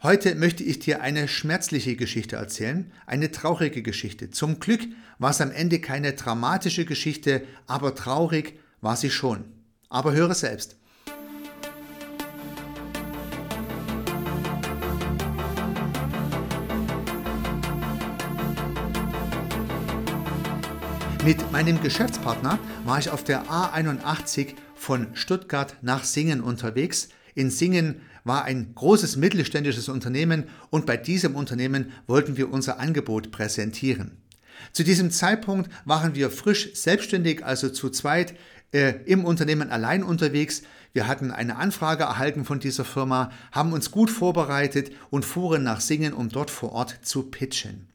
[0.00, 4.30] Heute möchte ich dir eine schmerzliche Geschichte erzählen, eine traurige Geschichte.
[4.30, 4.82] Zum Glück
[5.18, 9.46] war es am Ende keine dramatische Geschichte, aber traurig war sie schon.
[9.88, 10.76] Aber höre selbst.
[21.24, 27.08] Mit meinem Geschäftspartner war ich auf der A81 von Stuttgart nach Singen unterwegs.
[27.34, 33.30] In Singen war ein großes mittelständisches Unternehmen und bei diesem Unternehmen wollten wir unser Angebot
[33.30, 34.18] präsentieren.
[34.72, 38.34] Zu diesem Zeitpunkt waren wir frisch selbstständig, also zu zweit
[38.72, 40.62] äh, im Unternehmen allein unterwegs.
[40.92, 45.80] Wir hatten eine Anfrage erhalten von dieser Firma, haben uns gut vorbereitet und fuhren nach
[45.80, 47.88] Singen, um dort vor Ort zu pitchen.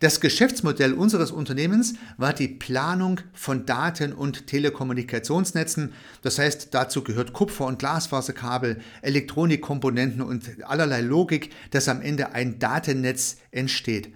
[0.00, 5.92] Das Geschäftsmodell unseres Unternehmens war die Planung von Daten- und Telekommunikationsnetzen.
[6.22, 12.58] Das heißt, dazu gehört Kupfer- und Glasfaserkabel, Elektronikkomponenten und allerlei Logik, dass am Ende ein
[12.58, 14.12] Datennetz entsteht.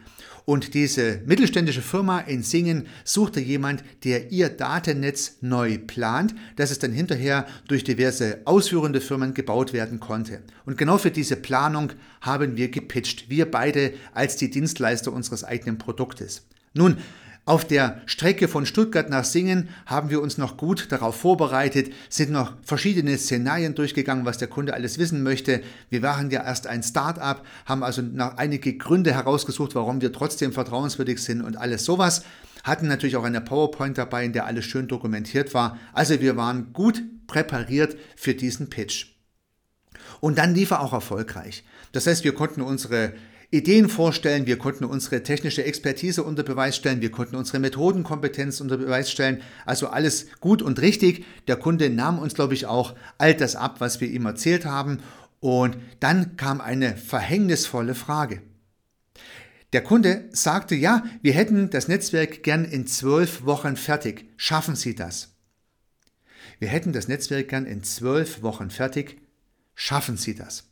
[0.49, 6.79] Und diese mittelständische Firma in Singen suchte jemand, der ihr Datennetz neu plant, dass es
[6.79, 10.41] dann hinterher durch diverse ausführende Firmen gebaut werden konnte.
[10.65, 15.77] Und genau für diese Planung haben wir gepitcht, wir beide als die Dienstleister unseres eigenen
[15.77, 16.47] Produktes.
[16.73, 16.97] Nun,
[17.49, 22.31] auf der Strecke von Stuttgart nach Singen haben wir uns noch gut darauf vorbereitet, sind
[22.31, 25.63] noch verschiedene Szenarien durchgegangen, was der Kunde alles wissen möchte.
[25.89, 30.53] Wir waren ja erst ein Start-up, haben also noch einige Gründe herausgesucht, warum wir trotzdem
[30.53, 32.23] vertrauenswürdig sind und alles sowas.
[32.65, 35.79] Hatten natürlich auch eine PowerPoint dabei, in der alles schön dokumentiert war.
[35.95, 39.07] Also wir waren gut präpariert für diesen Pitch.
[40.21, 41.65] Und dann lief er auch erfolgreich.
[41.93, 43.15] Das heißt, wir konnten unsere
[43.51, 48.77] Ideen vorstellen, wir konnten unsere technische Expertise unter Beweis stellen, wir konnten unsere Methodenkompetenz unter
[48.77, 49.41] Beweis stellen.
[49.65, 51.25] Also alles gut und richtig.
[51.47, 54.99] Der Kunde nahm uns, glaube ich, auch all das ab, was wir ihm erzählt haben.
[55.41, 58.43] Und dann kam eine verhängnisvolle Frage.
[59.73, 64.27] Der Kunde sagte, ja, wir hätten das Netzwerk gern in zwölf Wochen fertig.
[64.37, 65.37] Schaffen Sie das?
[66.59, 69.23] Wir hätten das Netzwerk gern in zwölf Wochen fertig.
[69.75, 70.65] Schaffen Sie das?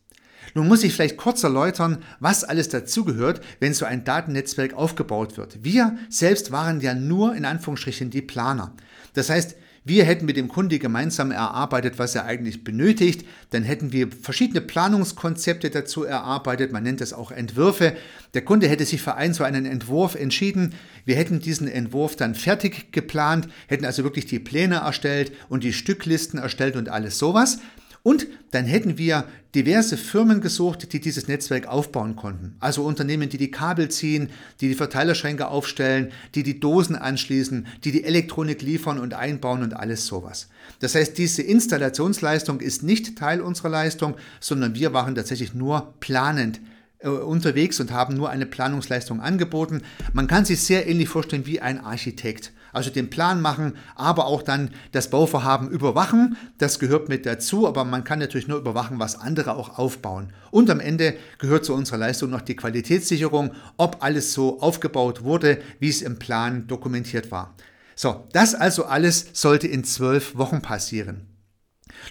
[0.54, 5.62] Nun muss ich vielleicht kurz erläutern, was alles dazugehört, wenn so ein Datennetzwerk aufgebaut wird.
[5.62, 8.72] Wir selbst waren ja nur in Anführungsstrichen die Planer.
[9.14, 9.56] Das heißt,
[9.88, 13.24] wir hätten mit dem Kunde gemeinsam erarbeitet, was er eigentlich benötigt.
[13.50, 16.72] Dann hätten wir verschiedene Planungskonzepte dazu erarbeitet.
[16.72, 17.96] Man nennt das auch Entwürfe.
[18.34, 20.74] Der Kunde hätte sich für einen so einen Entwurf entschieden.
[21.04, 25.72] Wir hätten diesen Entwurf dann fertig geplant, hätten also wirklich die Pläne erstellt und die
[25.72, 27.60] Stücklisten erstellt und alles sowas.
[28.06, 29.24] Und dann hätten wir
[29.56, 32.54] diverse Firmen gesucht, die dieses Netzwerk aufbauen konnten.
[32.60, 34.28] Also Unternehmen, die die Kabel ziehen,
[34.60, 39.74] die die Verteilerschränke aufstellen, die die Dosen anschließen, die die Elektronik liefern und einbauen und
[39.74, 40.48] alles sowas.
[40.78, 46.60] Das heißt, diese Installationsleistung ist nicht Teil unserer Leistung, sondern wir waren tatsächlich nur planend
[47.00, 49.82] äh, unterwegs und haben nur eine Planungsleistung angeboten.
[50.12, 54.42] Man kann sich sehr ähnlich vorstellen wie ein Architekt also den Plan machen, aber auch
[54.42, 56.36] dann das Bauvorhaben überwachen.
[56.58, 60.32] Das gehört mit dazu, aber man kann natürlich nur überwachen, was andere auch aufbauen.
[60.50, 65.58] Und am Ende gehört zu unserer Leistung noch die Qualitätssicherung, ob alles so aufgebaut wurde,
[65.80, 67.54] wie es im Plan dokumentiert war.
[67.94, 71.35] So, das also alles sollte in zwölf Wochen passieren.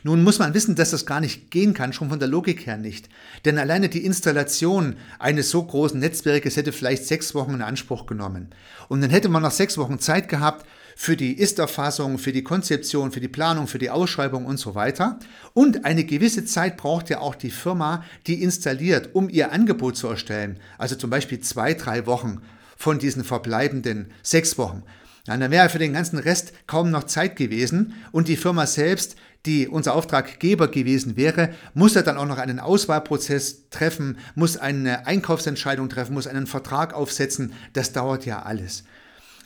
[0.03, 2.77] Nun muss man wissen, dass das gar nicht gehen kann, schon von der Logik her
[2.77, 3.09] nicht.
[3.45, 8.49] Denn alleine die Installation eines so großen Netzwerkes hätte vielleicht sechs Wochen in Anspruch genommen.
[8.87, 10.65] Und dann hätte man noch sechs Wochen Zeit gehabt
[10.95, 15.19] für die Ist-Erfassung, für die Konzeption, für die Planung, für die Ausschreibung und so weiter.
[15.53, 20.07] Und eine gewisse Zeit braucht ja auch die Firma, die installiert, um ihr Angebot zu
[20.07, 20.57] erstellen.
[20.77, 22.41] Also zum Beispiel zwei, drei Wochen
[22.77, 24.83] von diesen verbleibenden sechs Wochen.
[25.25, 29.67] Dann wäre für den ganzen Rest kaum noch Zeit gewesen und die Firma selbst, die
[29.67, 35.89] unser Auftraggeber gewesen wäre, muss ja dann auch noch einen Auswahlprozess treffen, muss eine Einkaufsentscheidung
[35.89, 37.53] treffen, muss einen Vertrag aufsetzen.
[37.73, 38.83] Das dauert ja alles.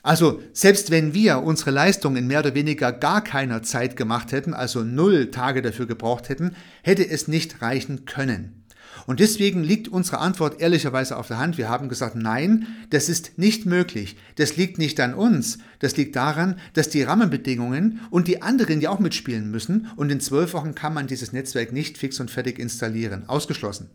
[0.02, 4.54] Also selbst wenn wir unsere Leistung in mehr oder weniger gar keiner Zeit gemacht hätten,
[4.54, 8.59] also null Tage dafür gebraucht hätten, hätte es nicht reichen können.
[9.06, 11.58] Und deswegen liegt unsere Antwort ehrlicherweise auf der Hand.
[11.58, 14.16] Wir haben gesagt, nein, das ist nicht möglich.
[14.36, 15.58] Das liegt nicht an uns.
[15.78, 19.88] Das liegt daran, dass die Rahmenbedingungen und die anderen ja auch mitspielen müssen.
[19.96, 23.28] Und in zwölf Wochen kann man dieses Netzwerk nicht fix und fertig installieren.
[23.28, 23.90] Ausgeschlossen.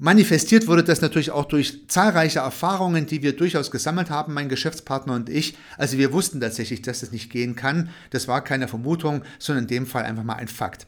[0.00, 5.14] Manifestiert wurde das natürlich auch durch zahlreiche Erfahrungen, die wir durchaus gesammelt haben, mein Geschäftspartner
[5.14, 5.56] und ich.
[5.76, 7.90] Also wir wussten tatsächlich, dass das nicht gehen kann.
[8.10, 10.87] Das war keine Vermutung, sondern in dem Fall einfach mal ein Fakt.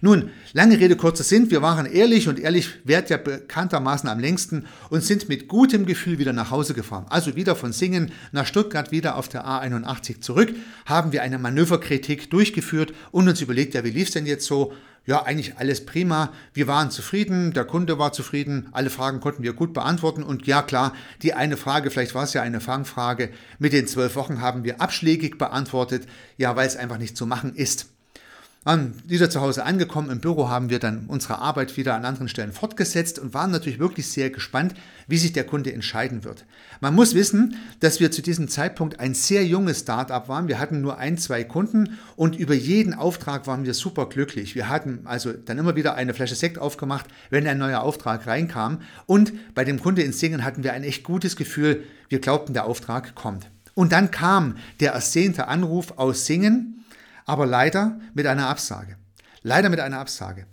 [0.00, 4.66] Nun, lange Rede, kurzer Sinn, wir waren ehrlich und ehrlich währt ja bekanntermaßen am längsten
[4.90, 7.06] und sind mit gutem Gefühl wieder nach Hause gefahren.
[7.08, 10.54] Also wieder von Singen nach Stuttgart wieder auf der A81 zurück,
[10.86, 14.72] haben wir eine Manöverkritik durchgeführt und uns überlegt, ja, wie lief es denn jetzt so?
[15.08, 16.34] ja, eigentlich alles prima.
[16.52, 20.22] Wir waren zufrieden, der Kunde war zufrieden, alle Fragen konnten wir gut beantworten.
[20.22, 20.92] Und ja, klar,
[21.22, 24.82] die eine Frage, vielleicht war es ja eine Fangfrage, mit den zwölf Wochen haben wir
[24.82, 27.88] abschlägig beantwortet, ja, weil es einfach nicht zu machen ist.
[28.64, 32.28] An wieder zu Hause angekommen im Büro haben wir dann unsere Arbeit wieder an anderen
[32.28, 34.74] Stellen fortgesetzt und waren natürlich wirklich sehr gespannt,
[35.06, 36.44] wie sich der Kunde entscheiden wird.
[36.80, 40.48] Man muss wissen, dass wir zu diesem Zeitpunkt ein sehr junges Startup waren.
[40.48, 44.56] Wir hatten nur ein, zwei Kunden und über jeden Auftrag waren wir super glücklich.
[44.56, 48.82] Wir hatten also dann immer wieder eine Flasche Sekt aufgemacht, wenn ein neuer Auftrag reinkam.
[49.06, 51.84] Und bei dem Kunde in Singen hatten wir ein echt gutes Gefühl.
[52.08, 53.48] Wir glaubten, der Auftrag kommt.
[53.74, 56.74] Und dann kam der ersehnte Anruf aus Singen
[57.28, 58.96] aber leider mit einer Absage.
[59.42, 60.46] Leider mit einer Absage.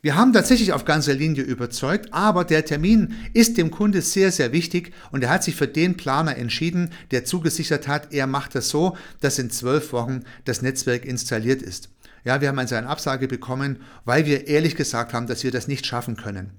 [0.00, 4.52] Wir haben tatsächlich auf ganzer Linie überzeugt, aber der Termin ist dem Kunde sehr, sehr
[4.52, 8.70] wichtig und er hat sich für den Planer entschieden, der zugesichert hat, er macht das
[8.70, 11.90] so, dass in zwölf Wochen das Netzwerk installiert ist.
[12.24, 15.68] Ja, wir haben also eine Absage bekommen, weil wir ehrlich gesagt haben, dass wir das
[15.68, 16.52] nicht schaffen können.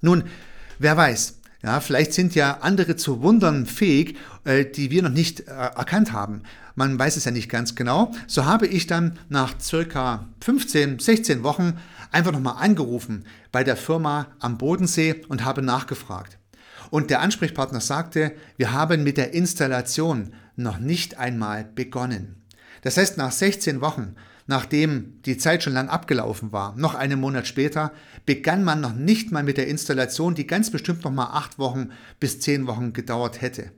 [0.00, 0.24] Nun,
[0.78, 5.40] wer weiß, ja, vielleicht sind ja andere zu Wundern fähig, äh, die wir noch nicht
[5.40, 6.42] äh, erkannt haben.
[6.74, 8.12] Man weiß es ja nicht ganz genau.
[8.26, 11.78] So habe ich dann nach circa 15, 16 Wochen
[12.12, 16.36] einfach nochmal angerufen bei der Firma am Bodensee und habe nachgefragt.
[16.90, 22.42] Und der Ansprechpartner sagte, wir haben mit der Installation noch nicht einmal begonnen.
[22.82, 27.46] Das heißt, nach 16 Wochen Nachdem die Zeit schon lang abgelaufen war, noch einen Monat
[27.46, 27.92] später,
[28.26, 31.90] begann man noch nicht mal mit der Installation, die ganz bestimmt noch mal acht Wochen
[32.20, 33.72] bis zehn Wochen gedauert hätte.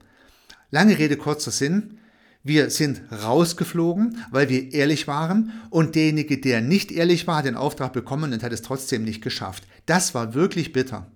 [0.70, 1.98] Lange Rede, kurzer Sinn.
[2.42, 7.56] Wir sind rausgeflogen, weil wir ehrlich waren und derjenige, der nicht ehrlich war, hat den
[7.56, 9.64] Auftrag bekommen und hat es trotzdem nicht geschafft.
[9.86, 11.10] Das war wirklich bitter.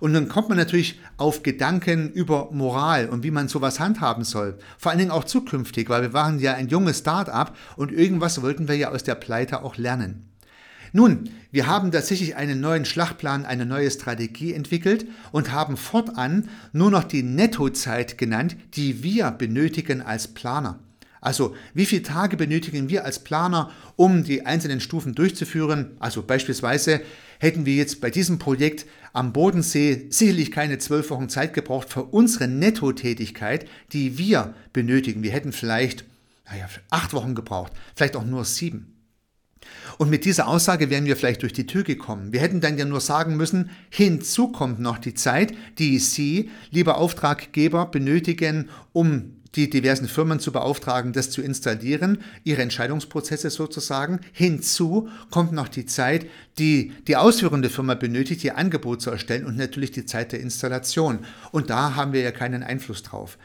[0.00, 4.58] Und dann kommt man natürlich auf Gedanken über Moral und wie man sowas handhaben soll.
[4.78, 8.66] Vor allen Dingen auch zukünftig, weil wir waren ja ein junges Start-up und irgendwas wollten
[8.66, 10.26] wir ja aus der Pleite auch lernen.
[10.92, 16.90] Nun, wir haben tatsächlich einen neuen Schlachtplan, eine neue Strategie entwickelt und haben fortan nur
[16.90, 20.80] noch die Nettozeit genannt, die wir benötigen als Planer.
[21.20, 25.96] Also wie viele Tage benötigen wir als Planer, um die einzelnen Stufen durchzuführen?
[25.98, 27.02] Also beispielsweise
[27.38, 32.04] hätten wir jetzt bei diesem Projekt am Bodensee sicherlich keine zwölf Wochen Zeit gebraucht für
[32.04, 35.22] unsere Nettotätigkeit, die wir benötigen.
[35.22, 36.04] Wir hätten vielleicht
[36.50, 38.96] naja, acht Wochen gebraucht, vielleicht auch nur sieben.
[39.98, 42.32] Und mit dieser Aussage wären wir vielleicht durch die Tür gekommen.
[42.32, 46.96] Wir hätten dann ja nur sagen müssen, hinzu kommt noch die Zeit, die Sie, lieber
[46.96, 54.20] Auftraggeber, benötigen, um die diversen Firmen zu beauftragen, das zu installieren, ihre Entscheidungsprozesse sozusagen.
[54.32, 56.26] Hinzu kommt noch die Zeit,
[56.58, 61.20] die die ausführende Firma benötigt, ihr Angebot zu erstellen und natürlich die Zeit der Installation.
[61.50, 63.38] Und da haben wir ja keinen Einfluss drauf.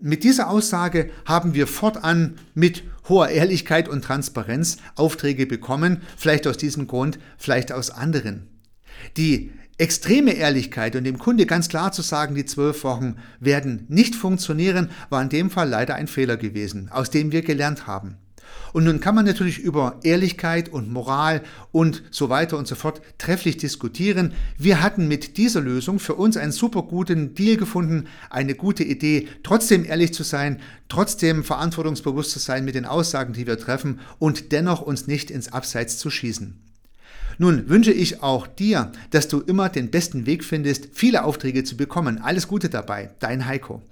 [0.00, 6.56] Mit dieser Aussage haben wir fortan mit hoher Ehrlichkeit und Transparenz Aufträge bekommen, vielleicht aus
[6.56, 8.48] diesem Grund, vielleicht aus anderen.
[9.16, 14.14] Die extreme Ehrlichkeit und dem Kunde ganz klar zu sagen, die zwölf Wochen werden nicht
[14.14, 18.16] funktionieren, war in dem Fall leider ein Fehler gewesen, aus dem wir gelernt haben.
[18.72, 21.42] Und nun kann man natürlich über Ehrlichkeit und Moral
[21.72, 24.32] und so weiter und so fort trefflich diskutieren.
[24.58, 29.28] Wir hatten mit dieser Lösung für uns einen super guten Deal gefunden, eine gute Idee,
[29.42, 34.52] trotzdem ehrlich zu sein, trotzdem verantwortungsbewusst zu sein mit den Aussagen, die wir treffen und
[34.52, 36.71] dennoch uns nicht ins Abseits zu schießen.
[37.38, 41.76] Nun wünsche ich auch dir, dass du immer den besten Weg findest, viele Aufträge zu
[41.76, 42.18] bekommen.
[42.18, 43.82] Alles Gute dabei, dein Heiko.